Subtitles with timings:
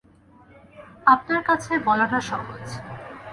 [1.05, 2.65] আপনার কাছে বলাটা সহজ।